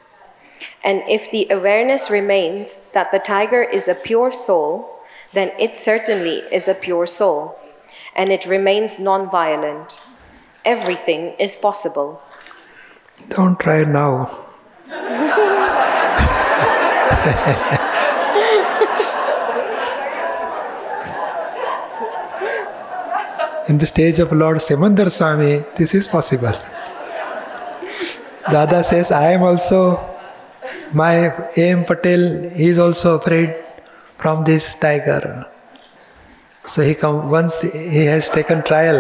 And 0.84 1.04
if 1.08 1.30
the 1.30 1.48
awareness 1.50 2.10
remains 2.10 2.82
that 2.94 3.12
the 3.12 3.20
tiger 3.20 3.62
is 3.62 3.88
a 3.88 3.96
pure 3.96 4.32
soul, 4.32 4.97
then 5.38 5.52
it 5.60 5.78
certainly 5.78 6.42
is 6.52 6.68
a 6.68 6.74
pure 6.74 7.06
soul, 7.06 7.60
and 8.16 8.32
it 8.32 8.48
remains 8.48 9.00
non 9.00 9.30
violent. 9.30 10.02
Everything 10.66 11.36
is 11.40 11.56
possible. 11.56 12.20
Don't 13.30 13.60
try 13.60 13.84
now. 13.84 14.28
In 23.70 23.78
the 23.78 23.86
stage 23.86 24.20
of 24.20 24.32
Lord 24.32 24.58
Simandhar 24.58 25.12
Swami, 25.12 25.62
this 25.76 25.94
is 25.94 26.08
possible. 26.08 26.54
Dada 28.50 28.84
says, 28.84 29.12
I 29.12 29.34
am 29.34 29.44
also, 29.44 30.00
my 30.94 31.28
A.M. 31.58 31.84
Patel, 31.84 32.50
he 32.56 32.70
is 32.70 32.80
also 32.80 33.18
afraid 33.18 33.67
from 34.18 34.44
this 34.44 34.76
tiger. 34.76 35.46
So 36.66 36.82
he 36.82 36.96
come 36.96 37.30
once 37.30 37.62
he 37.62 38.06
has 38.06 38.30
taken 38.30 38.62
trial 38.64 39.00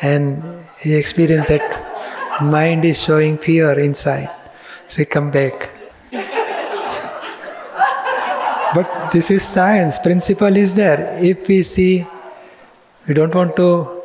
and 0.00 0.42
he 0.80 0.94
experienced 0.94 1.48
that 1.48 2.42
mind 2.42 2.84
is 2.84 3.00
showing 3.00 3.38
fear 3.38 3.78
inside. 3.78 4.30
So 4.88 5.02
he 5.02 5.04
come 5.04 5.30
back. 5.30 5.70
but 8.74 9.10
this 9.12 9.30
is 9.30 9.42
science, 9.44 9.98
principle 9.98 10.56
is 10.56 10.74
there. 10.74 11.16
If 11.22 11.46
we 11.48 11.62
see 11.62 12.06
we 13.06 13.14
don't 13.14 13.34
want 13.34 13.56
to 13.56 14.02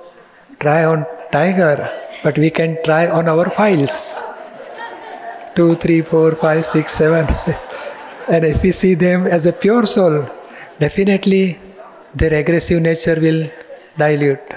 try 0.59 0.83
on 0.85 1.05
tiger, 1.31 1.89
but 2.23 2.37
we 2.37 2.49
can 2.49 2.77
try 2.83 3.07
on 3.07 3.27
our 3.29 3.49
files. 3.49 4.21
Two, 5.55 5.75
three, 5.75 6.01
four, 6.01 6.35
five, 6.35 6.65
six, 6.65 6.93
seven. 6.93 7.25
and 8.29 8.43
if 8.45 8.61
we 8.63 8.71
see 8.71 8.93
them 8.93 9.25
as 9.25 9.45
a 9.45 9.53
pure 9.53 9.85
soul, 9.85 10.25
definitely 10.79 11.57
their 12.13 12.33
aggressive 12.33 12.81
nature 12.81 13.17
will 13.19 13.49
dilute. 13.97 14.49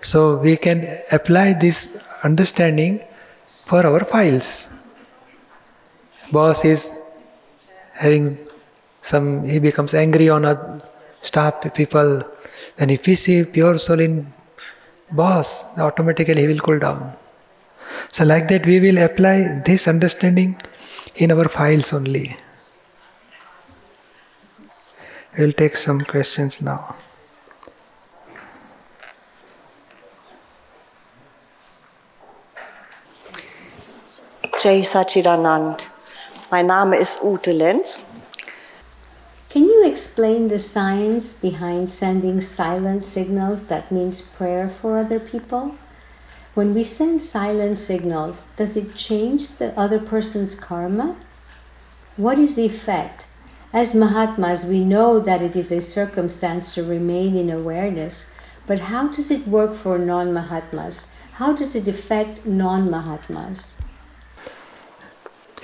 So 0.00 0.38
we 0.38 0.56
can 0.56 0.86
apply 1.12 1.54
this 1.54 1.78
understanding 2.24 3.00
for 3.64 3.86
our 3.86 4.00
files. 4.00 4.68
Boss 6.32 6.64
is 6.64 6.98
having 7.94 8.38
some, 9.00 9.44
he 9.46 9.58
becomes 9.58 9.94
angry 9.94 10.28
on 10.28 10.44
a 10.44 10.78
staff 11.22 11.54
people. 11.74 12.22
Then 12.76 12.90
if 12.90 13.06
we 13.06 13.14
see 13.14 13.44
pure 13.44 13.78
soul 13.78 14.00
in 14.00 14.32
boss, 15.10 15.64
automatically 15.78 16.42
he 16.42 16.48
will 16.48 16.58
cool 16.58 16.78
down. 16.78 17.12
So 18.12 18.24
like 18.24 18.48
that 18.48 18.66
we 18.66 18.80
will 18.80 18.98
apply 18.98 19.62
this 19.64 19.88
understanding 19.88 20.60
in 21.16 21.32
our 21.32 21.48
files 21.48 21.92
only. 21.92 22.36
We'll 25.36 25.52
take 25.52 25.76
some 25.76 26.00
questions 26.00 26.60
now. 26.60 26.96
Jai 34.60 34.82
Sachidanand. 34.82 35.90
Mein 36.50 36.66
Name 36.66 36.94
ist 36.94 37.22
Ute 37.22 37.52
Lenz. 37.52 38.00
Can 39.50 39.64
you 39.64 39.86
explain 39.86 40.48
the 40.48 40.58
science 40.58 41.32
behind 41.32 41.88
sending 41.88 42.40
silent 42.40 43.04
signals 43.04 43.66
that 43.68 43.92
means 43.92 44.20
prayer 44.20 44.68
for 44.68 44.98
other 44.98 45.20
people? 45.20 45.76
When 46.54 46.74
we 46.74 46.82
send 46.82 47.22
silent 47.22 47.78
signals, 47.78 48.52
does 48.56 48.76
it 48.76 48.96
change 48.96 49.58
the 49.58 49.72
other 49.78 50.00
person's 50.00 50.56
karma? 50.56 51.14
What 52.16 52.36
is 52.38 52.56
the 52.56 52.66
effect? 52.66 53.27
As 53.72 53.94
Mahatmas, 53.94 54.64
we 54.64 54.80
know 54.80 55.20
that 55.20 55.42
it 55.42 55.54
is 55.54 55.70
a 55.70 55.80
circumstance 55.80 56.74
to 56.74 56.82
remain 56.82 57.36
in 57.36 57.50
awareness, 57.50 58.34
but 58.66 58.78
how 58.88 59.08
does 59.08 59.30
it 59.30 59.46
work 59.46 59.74
for 59.74 59.98
non 59.98 60.32
Mahatmas? 60.32 61.14
How 61.34 61.52
does 61.52 61.76
it 61.76 61.86
affect 61.86 62.46
non 62.46 62.88
Mahatmas? 62.88 63.84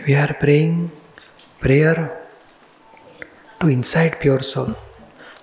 We 0.06 0.14
are 0.14 0.34
praying 0.34 0.92
prayer 1.60 2.28
to 3.60 3.68
inside 3.68 4.20
pure 4.20 4.42
soul. 4.42 4.76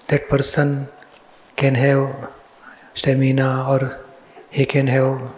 That 0.10 0.30
person 0.30 0.88
can 1.56 1.74
have 1.74 2.32
stamina 2.94 3.66
or 3.68 4.06
he 4.52 4.68
can 4.68 4.86
have 4.86 5.34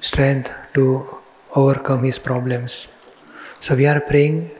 strength 0.00 0.50
to 0.74 1.06
overcome 1.54 2.02
his 2.02 2.18
problems. 2.18 2.88
So 3.60 3.76
we 3.76 3.86
are 3.86 4.00
praying 4.00 4.50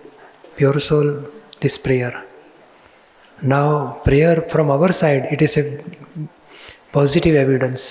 pure 0.56 0.78
soul 0.78 1.26
this 1.60 1.78
prayer. 1.78 2.24
Now, 3.42 4.00
prayer 4.04 4.42
from 4.42 4.70
our 4.70 4.92
side, 4.92 5.26
it 5.30 5.42
is 5.42 5.56
a 5.56 5.80
positive 6.92 7.34
evidence. 7.34 7.82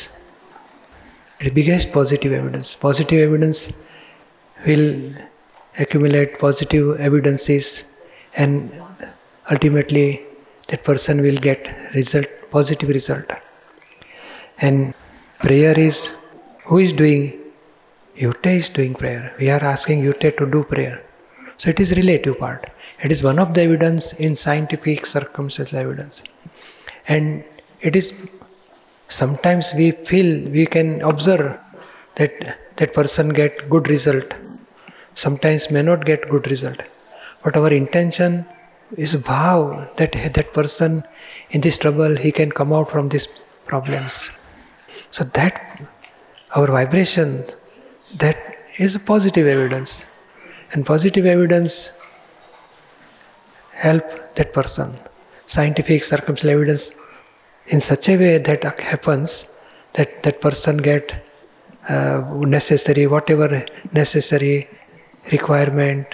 The 1.40 1.52
biggest 1.52 1.92
positive 1.92 2.32
evidence. 2.32 2.76
Positive 2.76 3.20
evidence 3.28 3.72
will 4.66 5.14
accumulate 5.78 6.40
positive 6.40 7.00
evidences 7.00 7.86
and 8.36 8.72
ultimately 9.52 10.22
that 10.68 10.84
person 10.84 11.22
will 11.22 11.38
get 11.38 11.68
result 11.94 12.28
positive 12.50 12.90
result 12.90 13.30
and 14.60 14.94
prayer 15.40 15.78
is 15.80 16.14
who 16.66 16.80
is 16.80 16.94
doing 16.94 17.34
Ute 18.16 18.48
is 18.48 18.70
doing 18.70 18.96
prayer. 18.96 19.36
We 19.40 19.52
are 19.52 19.64
asking 19.64 20.00
Ute 20.00 20.36
to 20.40 20.46
do 20.50 20.64
prayer. 20.64 21.04
So 21.58 21.70
it 21.70 21.80
is 21.80 21.96
relative 21.98 22.40
part. 22.40 22.70
It 23.04 23.12
is 23.12 23.24
one 23.24 23.40
of 23.40 23.54
the 23.54 23.62
evidence 23.62 24.14
in 24.14 24.36
scientific 24.36 25.06
circumstantial 25.06 25.80
evidence. 25.80 26.24
And 27.08 27.44
it 27.82 27.96
is 27.96 28.30
sometimes 29.08 29.74
we 29.76 29.92
feel 29.92 30.50
we 30.50 30.66
can 30.66 31.02
observe 31.02 31.60
that 32.16 32.32
that 32.78 32.94
person 32.94 33.30
get 33.30 33.70
good 33.70 33.90
result. 33.90 34.34
Sometimes 35.14 35.72
may 35.72 35.82
not 35.82 36.06
get 36.06 36.30
good 36.30 36.50
result. 36.50 36.82
But 37.44 37.58
our 37.58 37.72
intention 37.72 38.46
is 38.96 39.16
bhav 39.16 39.96
that 39.98 40.12
that 40.34 40.54
person 40.54 41.04
in 41.50 41.62
this 41.62 41.78
trouble 41.78 42.16
he 42.16 42.32
can 42.32 42.52
come 42.52 42.72
out 42.72 42.90
from 42.90 43.10
these 43.10 43.28
problems. 43.66 44.32
So 45.12 45.24
that 45.24 45.82
our 46.56 46.68
vibration, 46.68 47.46
that 48.16 48.38
is 48.78 48.98
positive 48.98 49.48
evidence. 49.48 50.06
And 50.78 50.86
positive 50.86 51.26
evidence 51.26 51.92
help 53.86 54.36
that 54.36 54.54
person. 54.54 54.94
Scientific 55.48 56.04
circumstantial 56.04 56.52
evidence 56.56 56.94
in 57.66 57.80
such 57.80 58.10
a 58.10 58.16
way 58.16 58.38
that 58.38 58.62
happens 58.80 59.30
that 59.94 60.22
that 60.22 60.40
person 60.40 60.78
get 60.78 61.06
uh, 61.90 62.20
necessary 62.58 63.08
whatever 63.08 63.66
necessary 63.92 64.68
requirement 65.32 66.14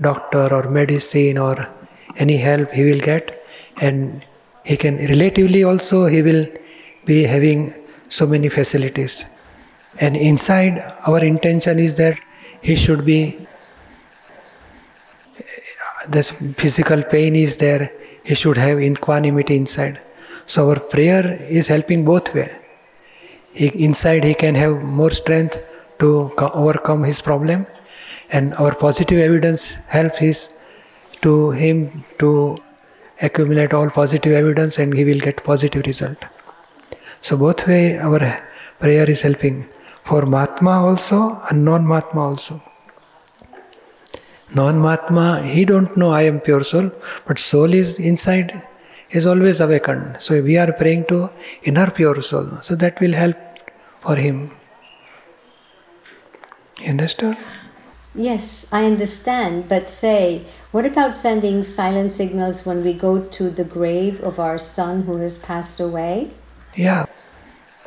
doctor 0.00 0.52
or 0.56 0.64
medicine 0.68 1.38
or 1.38 1.54
any 2.16 2.38
help 2.38 2.70
he 2.70 2.84
will 2.88 3.04
get 3.12 3.46
and 3.80 4.26
he 4.64 4.76
can 4.76 4.96
relatively 5.12 5.62
also 5.62 6.06
he 6.06 6.22
will 6.22 6.44
be 7.04 7.22
having 7.34 7.72
so 8.08 8.26
many 8.26 8.48
facilities 8.48 9.24
and 10.00 10.16
inside 10.16 10.74
our 11.06 11.22
intention 11.32 11.78
is 11.78 11.96
that 11.98 12.18
he 12.62 12.74
should 12.74 13.04
be 13.04 13.20
this 16.08 16.32
physical 16.32 17.02
pain 17.02 17.36
is 17.36 17.56
there 17.56 17.92
he 18.24 18.34
should 18.34 18.56
have 18.56 18.80
equanimity 18.80 19.56
inside. 19.56 20.00
So 20.46 20.70
our 20.70 20.78
prayer 20.78 21.42
is 21.48 21.68
helping 21.68 22.04
both 22.04 22.34
way. 22.34 22.50
He, 23.52 23.66
inside 23.84 24.24
he 24.24 24.34
can 24.34 24.54
have 24.54 24.82
more 24.82 25.10
strength 25.10 25.58
to 25.98 26.30
co- 26.36 26.50
overcome 26.54 27.04
his 27.04 27.20
problem 27.20 27.66
and 28.30 28.54
our 28.54 28.74
positive 28.74 29.18
evidence 29.18 29.74
helps 29.96 30.18
his 30.18 30.58
to 31.20 31.50
him 31.50 32.04
to 32.18 32.56
accumulate 33.20 33.72
all 33.72 33.90
positive 33.90 34.32
evidence 34.32 34.78
and 34.78 34.94
he 34.94 35.04
will 35.04 35.20
get 35.20 35.44
positive 35.44 35.86
result. 35.86 36.18
So 37.20 37.36
both 37.36 37.66
way 37.68 37.98
our 37.98 38.20
prayer 38.80 39.08
is 39.08 39.22
helping 39.22 39.68
for 40.02 40.22
Mahatma 40.22 40.84
also 40.88 41.40
and 41.48 41.64
non-Mahatma 41.64 42.20
also. 42.20 42.62
Non-Mahatma, 44.54 45.42
he 45.42 45.64
don't 45.64 45.96
know 45.96 46.10
I 46.10 46.22
am 46.22 46.40
pure 46.40 46.62
soul, 46.62 46.90
but 47.26 47.38
soul 47.38 47.72
is 47.72 47.98
inside, 47.98 48.62
is 49.10 49.26
always 49.26 49.60
awakened. 49.60 50.20
So 50.20 50.42
we 50.42 50.58
are 50.58 50.72
praying 50.72 51.06
to 51.06 51.30
inner 51.62 51.90
pure 51.90 52.20
soul. 52.20 52.58
So 52.60 52.74
that 52.76 53.00
will 53.00 53.12
help 53.12 53.36
for 54.00 54.16
him. 54.16 54.50
You 56.78 56.90
understand? 56.90 57.38
Yes, 58.14 58.70
I 58.72 58.84
understand, 58.84 59.70
but 59.70 59.88
say, 59.88 60.44
what 60.70 60.84
about 60.84 61.16
sending 61.16 61.62
silent 61.62 62.10
signals 62.10 62.66
when 62.66 62.84
we 62.84 62.92
go 62.92 63.24
to 63.24 63.48
the 63.48 63.64
grave 63.64 64.20
of 64.20 64.38
our 64.38 64.58
son 64.58 65.02
who 65.04 65.16
has 65.16 65.38
passed 65.38 65.80
away? 65.80 66.30
Yeah, 66.76 67.06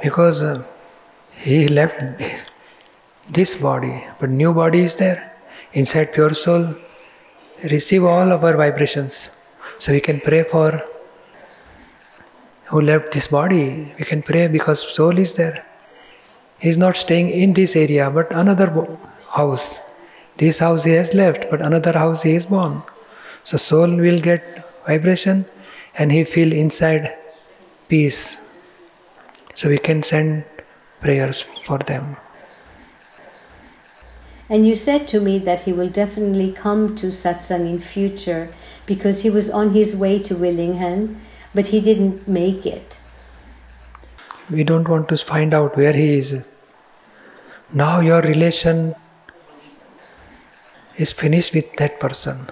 because 0.02 0.42
uh, 0.42 0.66
he 1.36 1.68
left 1.68 2.02
this 3.30 3.56
body, 3.56 4.04
but 4.20 4.32
new 4.32 4.52
body 4.52 4.80
is 4.80 4.96
there. 4.96 5.35
Inside 5.76 6.14
pure 6.14 6.34
soul, 6.34 6.76
receive 7.72 8.06
all 8.06 8.32
of 8.32 8.44
our 8.46 8.56
vibrations. 8.56 9.30
So 9.78 9.92
we 9.92 10.00
can 10.00 10.22
pray 10.22 10.44
for 10.44 10.82
who 12.68 12.80
left 12.80 13.12
this 13.12 13.28
body. 13.28 13.94
We 14.00 14.06
can 14.06 14.22
pray 14.22 14.48
because 14.48 14.80
soul 14.96 15.18
is 15.20 15.36
there. 15.36 15.66
He 16.60 16.70
is 16.70 16.78
not 16.78 16.96
staying 16.96 17.30
in 17.30 17.52
this 17.52 17.76
area, 17.76 18.10
but 18.10 18.32
another 18.32 18.70
house. 19.32 19.80
This 20.38 20.60
house 20.60 20.86
he 20.86 20.94
has 20.94 21.14
left, 21.14 21.50
but 21.52 21.62
another 21.62 21.92
house 21.92 22.24
he 22.24 22.36
is 22.36 22.46
born. 22.46 22.82
So 23.44 23.58
soul 23.58 23.94
will 23.96 24.20
get 24.20 24.66
vibration, 24.88 25.46
and 25.98 26.12
he 26.12 26.24
feel 26.24 26.54
inside 26.54 27.14
peace. 27.90 28.42
So 29.56 29.68
we 29.68 29.78
can 29.78 30.04
send 30.04 30.46
prayers 31.02 31.42
for 31.42 31.80
them. 31.80 32.16
And 34.48 34.68
you 34.68 34.76
said 34.76 35.08
to 35.08 35.20
me 35.20 35.40
that 35.40 35.62
he 35.62 35.74
will 35.74 35.90
definitely 35.90 36.52
come 36.52 36.96
to 36.98 37.08
satsang 37.08 37.68
in 37.68 37.80
future 37.80 38.54
because 38.86 39.24
he 39.24 39.30
was 39.30 39.50
on 39.50 39.72
his 39.72 40.00
way 40.00 40.20
to 40.20 40.36
Willingham, 40.36 41.18
but 41.56 41.68
he 41.68 41.82
didn't 41.82 42.28
make 42.28 42.66
it. 42.66 43.00
We 44.52 44.64
don't 44.64 44.88
want 44.88 45.10
to 45.10 45.18
find 45.18 45.54
out 45.54 45.76
where 45.76 45.94
he 45.94 46.18
is. 46.18 46.46
Now 47.74 48.00
your 48.02 48.22
relation 48.22 48.94
is 50.98 51.12
finished 51.12 51.56
with 51.56 51.76
that 51.78 52.00
person. 52.00 52.48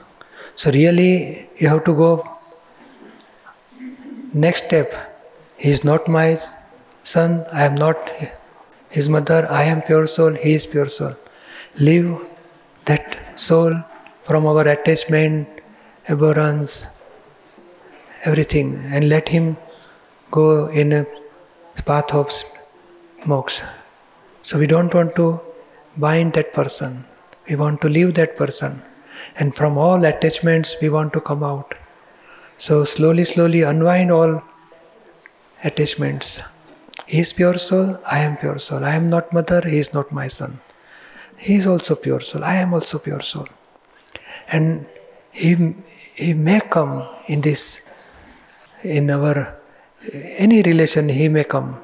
So 0.56 0.72
really 0.72 1.50
you 1.58 1.68
have 1.68 1.84
to 1.84 1.94
go 1.94 2.24
next 4.34 4.66
step. 4.66 4.94
He 5.58 5.70
is 5.70 5.84
not 5.84 6.08
my 6.08 6.38
son, 7.04 7.46
I 7.54 7.66
am 7.66 7.76
not 7.76 7.98
his 8.90 9.10
mother, 9.10 9.46
I 9.50 9.64
am 9.66 9.84
pure 9.84 10.08
soul, 10.08 10.34
he 10.34 10.54
is 10.54 10.66
pure 10.66 10.88
soul. 10.88 11.16
Leave 11.80 12.18
that 12.86 13.40
soul 13.40 13.74
from 14.24 14.46
our 14.46 14.68
attachment, 14.68 15.48
abhorrence, 16.08 16.86
everything, 18.24 18.76
and 18.86 19.10
let 19.10 19.30
him 19.30 19.58
go 20.30 20.68
in 20.68 20.94
a 20.94 21.06
path 21.86 22.14
of 22.14 22.30
moksha. 23.24 23.70
So 24.44 24.60
we 24.60 24.68
don't 24.68 24.94
want 24.94 25.16
to 25.16 25.40
bind 25.98 26.34
that 26.34 26.54
person. 26.54 27.06
We 27.50 27.56
want 27.56 27.82
to 27.82 27.90
leave 27.90 28.14
that 28.16 28.36
person. 28.36 28.82
And 29.38 29.56
from 29.56 29.78
all 29.78 30.06
attachments, 30.06 30.76
we 30.82 30.90
want 30.90 31.14
to 31.14 31.22
come 31.22 31.44
out. 31.44 31.74
So 32.58 32.84
slowly, 32.84 33.24
slowly 33.24 33.64
unwind 33.64 34.12
all 34.12 34.44
attachments. 35.64 36.42
He 37.08 37.20
is 37.20 37.34
pure 37.34 37.58
soul, 37.58 38.00
I 38.10 38.20
am 38.20 38.38
pure 38.38 38.60
soul. 38.60 38.84
I 38.84 38.96
am 38.96 39.10
not 39.10 39.34
mother, 39.34 39.62
he 39.68 39.78
is 39.78 39.94
not 39.94 40.12
my 40.12 40.28
son. 40.28 40.60
He 41.38 41.56
is 41.56 41.68
also 41.68 41.96
pure 41.96 42.20
soul, 42.20 42.44
I 42.44 42.56
am 42.56 42.74
also 42.74 43.00
pure 43.00 43.22
soul. 43.22 43.48
And 44.48 44.86
he, 45.32 45.76
he 46.16 46.34
may 46.34 46.60
come 46.60 47.08
in 47.28 47.42
this, 47.42 47.82
in 48.84 49.10
our, 49.10 49.58
any 50.38 50.62
relation, 50.62 51.10
he 51.10 51.28
may 51.28 51.44
come. 51.44 51.80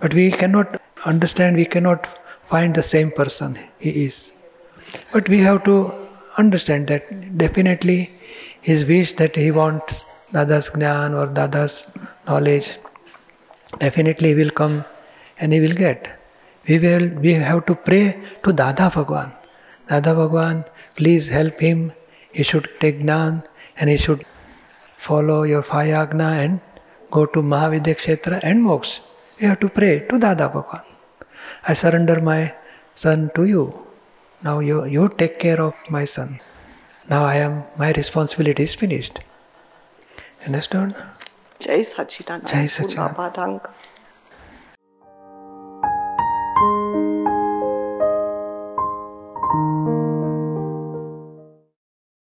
But 0.00 0.14
we 0.14 0.30
cannot 0.30 0.80
understand, 1.06 1.56
we 1.56 1.64
cannot 1.64 2.06
find 2.44 2.74
the 2.74 2.82
same 2.82 3.10
person 3.10 3.58
he 3.78 4.04
is. 4.04 4.32
But 5.12 5.28
we 5.28 5.38
have 5.40 5.64
to 5.64 5.92
understand 6.38 6.88
that 6.88 7.36
definitely 7.38 8.12
his 8.60 8.86
wish 8.86 9.12
that 9.14 9.36
he 9.36 9.50
wants 9.50 10.04
Dada's 10.32 10.70
Gnan 10.70 11.14
or 11.14 11.26
Dada's 11.26 11.92
knowledge, 12.26 12.78
definitely 13.78 14.34
will 14.34 14.50
come 14.50 14.84
and 15.38 15.52
he 15.52 15.60
will 15.60 15.74
get. 15.74 16.20
We 16.68 16.78
will 16.78 17.08
we 17.24 17.34
have 17.34 17.66
to 17.66 17.74
pray 17.74 18.18
to 18.42 18.52
Dada 18.52 18.90
Bhagwan. 18.94 19.32
Dada 19.88 20.14
Bhagwan, 20.14 20.64
please 20.96 21.28
help 21.28 21.60
him. 21.60 21.92
He 22.32 22.42
should 22.42 22.68
take 22.80 23.00
Gnan 23.00 23.42
and 23.76 23.90
he 23.90 23.96
should 23.96 24.24
follow 24.96 25.42
your 25.42 25.62
Fayagna 25.62 26.30
and 26.44 26.60
go 27.10 27.26
to 27.26 27.42
Mahavideh 27.42 27.96
Kshetra 28.00 28.40
and 28.42 28.64
Moksha. 28.64 29.00
We 29.40 29.46
have 29.46 29.60
to 29.60 29.68
pray 29.68 30.06
to 30.08 30.18
Dada 30.18 30.48
Bhagwan. 30.48 30.82
I 31.68 31.74
surrender 31.74 32.20
my 32.20 32.54
son 32.94 33.30
to 33.34 33.44
you. 33.44 33.86
Now 34.42 34.60
you, 34.60 34.84
you 34.84 35.08
take 35.08 35.38
care 35.38 35.60
of 35.60 35.74
my 35.90 36.04
son. 36.04 36.40
Now 37.08 37.24
I 37.24 37.36
am 37.36 37.64
my 37.76 37.92
responsibility 37.92 38.62
is 38.62 38.74
finished. 38.74 39.20
Understand? 40.46 40.94
Jai 41.58 41.80
Sachidanand. 41.80 42.46
Jai 42.46 42.64
Sachidanand. 42.64 43.60